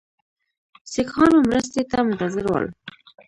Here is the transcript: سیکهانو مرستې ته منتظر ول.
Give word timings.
سیکهانو 0.91 1.37
مرستې 1.49 1.81
ته 1.89 1.97
منتظر 2.07 2.45
ول. 2.49 2.65